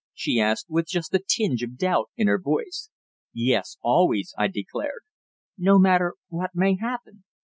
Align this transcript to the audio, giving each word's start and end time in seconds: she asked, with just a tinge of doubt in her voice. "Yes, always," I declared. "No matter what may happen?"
she 0.15 0.39
asked, 0.39 0.65
with 0.67 0.87
just 0.87 1.13
a 1.13 1.19
tinge 1.19 1.61
of 1.61 1.77
doubt 1.77 2.09
in 2.17 2.25
her 2.25 2.39
voice. 2.41 2.89
"Yes, 3.35 3.77
always," 3.83 4.33
I 4.35 4.47
declared. 4.47 5.03
"No 5.59 5.77
matter 5.77 6.15
what 6.27 6.55
may 6.55 6.77
happen?" 6.77 7.23